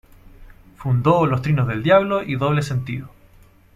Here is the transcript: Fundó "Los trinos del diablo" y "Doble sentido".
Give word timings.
Fundó 0.77 1.27
"Los 1.27 1.43
trinos 1.43 1.67
del 1.67 1.83
diablo" 1.83 2.23
y 2.23 2.35
"Doble 2.35 2.63
sentido". 2.63 3.11